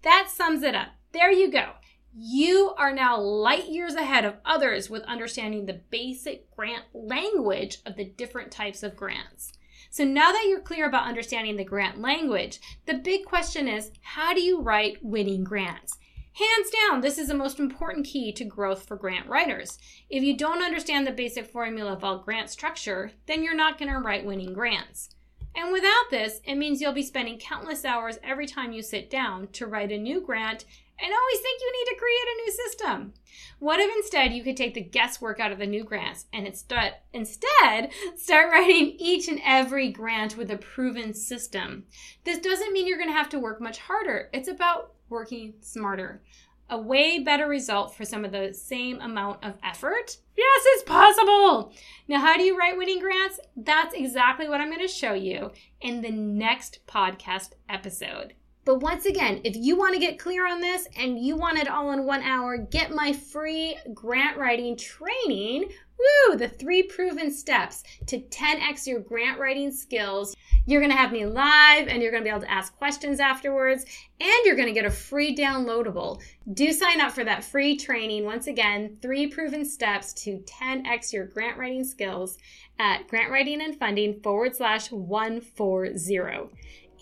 That 0.00 0.30
sums 0.34 0.62
it 0.62 0.74
up. 0.74 0.88
There 1.12 1.30
you 1.30 1.52
go. 1.52 1.72
You 2.16 2.72
are 2.78 2.94
now 2.94 3.20
light 3.20 3.68
years 3.68 3.94
ahead 3.94 4.24
of 4.24 4.36
others 4.46 4.88
with 4.88 5.02
understanding 5.02 5.66
the 5.66 5.82
basic 5.90 6.50
grant 6.56 6.84
language 6.94 7.78
of 7.84 7.96
the 7.96 8.06
different 8.06 8.50
types 8.50 8.82
of 8.82 8.96
grants. 8.96 9.52
So 9.90 10.04
now 10.04 10.32
that 10.32 10.46
you're 10.48 10.60
clear 10.60 10.88
about 10.88 11.06
understanding 11.06 11.56
the 11.56 11.64
grant 11.64 12.00
language, 12.00 12.58
the 12.86 12.94
big 12.94 13.26
question 13.26 13.68
is 13.68 13.90
how 14.00 14.32
do 14.32 14.40
you 14.40 14.62
write 14.62 14.96
winning 15.02 15.44
grants? 15.44 15.98
Hands 16.38 16.70
down, 16.70 17.00
this 17.00 17.16
is 17.16 17.28
the 17.28 17.34
most 17.34 17.58
important 17.58 18.06
key 18.06 18.30
to 18.32 18.44
growth 18.44 18.86
for 18.86 18.94
grant 18.94 19.26
writers. 19.26 19.78
If 20.10 20.22
you 20.22 20.36
don't 20.36 20.62
understand 20.62 21.06
the 21.06 21.12
basic 21.12 21.46
formula 21.46 21.94
of 21.94 22.04
all 22.04 22.18
grant 22.18 22.50
structure, 22.50 23.12
then 23.24 23.42
you're 23.42 23.56
not 23.56 23.78
going 23.78 23.90
to 23.90 23.98
write 24.00 24.26
winning 24.26 24.52
grants. 24.52 25.08
And 25.54 25.72
without 25.72 26.10
this, 26.10 26.42
it 26.44 26.56
means 26.56 26.82
you'll 26.82 26.92
be 26.92 27.02
spending 27.02 27.38
countless 27.38 27.86
hours 27.86 28.18
every 28.22 28.44
time 28.44 28.72
you 28.72 28.82
sit 28.82 29.08
down 29.08 29.48
to 29.52 29.66
write 29.66 29.90
a 29.90 29.96
new 29.96 30.20
grant 30.20 30.66
and 30.98 31.10
always 31.10 31.40
think 31.40 31.60
you 31.62 31.72
need 31.72 31.90
to 31.90 31.98
create 31.98 32.28
a 32.28 32.36
new 32.44 32.52
system. 32.52 33.14
What 33.58 33.80
if 33.80 33.90
instead 33.96 34.32
you 34.32 34.44
could 34.44 34.58
take 34.58 34.74
the 34.74 34.82
guesswork 34.82 35.40
out 35.40 35.52
of 35.52 35.58
the 35.58 35.66
new 35.66 35.84
grants 35.84 36.26
and 36.34 36.46
instead 36.46 37.90
start 38.16 38.52
writing 38.52 38.94
each 38.98 39.28
and 39.28 39.40
every 39.42 39.90
grant 39.90 40.36
with 40.36 40.50
a 40.50 40.58
proven 40.58 41.14
system? 41.14 41.84
This 42.24 42.40
doesn't 42.40 42.74
mean 42.74 42.86
you're 42.86 42.98
going 42.98 43.08
to 43.08 43.16
have 43.16 43.30
to 43.30 43.38
work 43.38 43.58
much 43.58 43.78
harder. 43.78 44.28
It's 44.34 44.48
about 44.48 44.95
working 45.08 45.54
smarter. 45.60 46.22
A 46.68 46.78
way 46.78 47.20
better 47.20 47.46
result 47.46 47.94
for 47.94 48.04
some 48.04 48.24
of 48.24 48.32
the 48.32 48.52
same 48.52 49.00
amount 49.00 49.44
of 49.44 49.56
effort. 49.62 50.16
Yes, 50.36 50.62
it's 50.66 50.82
possible. 50.82 51.72
Now, 52.08 52.20
how 52.20 52.36
do 52.36 52.42
you 52.42 52.58
write 52.58 52.76
winning 52.76 53.00
grants? 53.00 53.38
That's 53.56 53.94
exactly 53.94 54.48
what 54.48 54.60
I'm 54.60 54.70
going 54.70 54.86
to 54.86 54.88
show 54.88 55.14
you 55.14 55.52
in 55.80 56.02
the 56.02 56.10
next 56.10 56.80
podcast 56.86 57.50
episode. 57.68 58.34
But 58.66 58.80
once 58.80 59.06
again, 59.06 59.40
if 59.44 59.54
you 59.54 59.78
want 59.78 59.94
to 59.94 60.00
get 60.00 60.18
clear 60.18 60.44
on 60.44 60.60
this 60.60 60.88
and 60.98 61.24
you 61.24 61.36
want 61.36 61.58
it 61.58 61.68
all 61.68 61.92
in 61.92 62.04
one 62.04 62.22
hour, 62.22 62.58
get 62.58 62.90
my 62.90 63.12
free 63.12 63.78
grant 63.94 64.36
writing 64.36 64.76
training. 64.76 65.70
Woo! 65.98 66.36
The 66.36 66.48
three 66.48 66.82
proven 66.82 67.30
steps 67.30 67.84
to 68.06 68.18
10x 68.18 68.88
your 68.88 68.98
grant 68.98 69.38
writing 69.38 69.70
skills. 69.70 70.34
You're 70.66 70.80
going 70.80 70.90
to 70.90 70.96
have 70.96 71.12
me 71.12 71.24
live 71.26 71.86
and 71.86 72.02
you're 72.02 72.10
going 72.10 72.24
to 72.24 72.28
be 72.28 72.30
able 72.30 72.40
to 72.40 72.50
ask 72.50 72.76
questions 72.76 73.20
afterwards 73.20 73.84
and 74.20 74.44
you're 74.44 74.56
going 74.56 74.66
to 74.66 74.74
get 74.74 74.84
a 74.84 74.90
free 74.90 75.34
downloadable. 75.34 76.20
Do 76.52 76.72
sign 76.72 77.00
up 77.00 77.12
for 77.12 77.22
that 77.22 77.44
free 77.44 77.76
training. 77.76 78.24
Once 78.24 78.48
again, 78.48 78.98
three 79.00 79.28
proven 79.28 79.64
steps 79.64 80.12
to 80.24 80.38
10x 80.40 81.12
your 81.12 81.26
grant 81.26 81.56
writing 81.56 81.84
skills 81.84 82.36
at 82.80 83.06
grantwritingandfunding 83.06 84.24
forward 84.24 84.56
slash 84.56 84.90
140. 84.90 86.50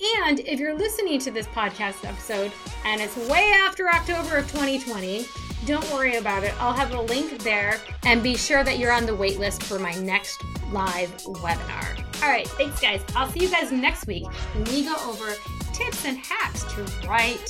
And 0.02 0.40
if 0.40 0.58
you're 0.58 0.74
listening 0.74 1.18
to 1.20 1.30
this 1.30 1.46
podcast 1.46 2.04
episode 2.04 2.52
and 2.84 3.00
it's 3.00 3.16
way 3.28 3.52
after 3.54 3.88
October 3.88 4.38
of 4.38 4.50
2020, 4.50 5.26
don't 5.66 5.90
worry 5.92 6.16
about 6.16 6.44
it. 6.44 6.52
I'll 6.60 6.72
have 6.72 6.92
a 6.92 7.00
link 7.00 7.42
there 7.42 7.80
and 8.04 8.22
be 8.22 8.36
sure 8.36 8.64
that 8.64 8.78
you're 8.78 8.92
on 8.92 9.06
the 9.06 9.14
wait 9.14 9.38
list 9.38 9.62
for 9.62 9.78
my 9.78 9.92
next 9.94 10.42
live 10.72 11.10
webinar. 11.22 12.04
All 12.22 12.28
right, 12.28 12.48
thanks, 12.48 12.80
guys. 12.80 13.02
I'll 13.14 13.28
see 13.30 13.40
you 13.40 13.48
guys 13.48 13.72
next 13.72 14.06
week 14.06 14.26
when 14.54 14.64
we 14.64 14.84
go 14.84 14.96
over 15.06 15.32
tips 15.72 16.04
and 16.04 16.18
hacks 16.18 16.64
to 16.74 16.82
write 17.08 17.48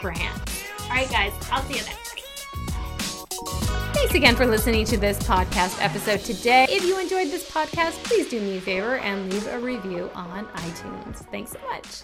grants. 0.00 0.64
All 0.82 0.90
right, 0.90 1.10
guys, 1.10 1.32
I'll 1.50 1.62
see 1.64 1.78
you 1.78 1.84
then. 1.84 3.75
Thanks 3.96 4.14
again 4.14 4.36
for 4.36 4.46
listening 4.46 4.84
to 4.86 4.98
this 4.98 5.18
podcast 5.20 5.82
episode 5.82 6.20
today. 6.20 6.66
If 6.68 6.84
you 6.84 7.00
enjoyed 7.00 7.28
this 7.28 7.50
podcast, 7.50 7.92
please 8.04 8.28
do 8.28 8.38
me 8.42 8.58
a 8.58 8.60
favor 8.60 8.98
and 8.98 9.32
leave 9.32 9.46
a 9.46 9.58
review 9.58 10.10
on 10.14 10.46
iTunes. 10.48 11.16
Thanks 11.30 11.52
so 11.52 11.58
much. 11.70 12.02